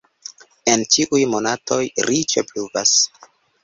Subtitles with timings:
[0.73, 2.99] En ĉiuj monatoj riĉe pluvas.